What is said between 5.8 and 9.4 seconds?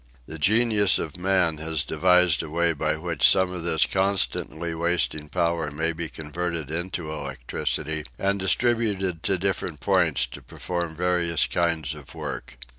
be converted into electricity and distributed to